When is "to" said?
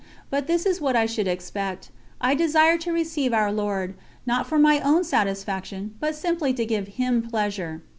2.75-2.91, 6.55-6.65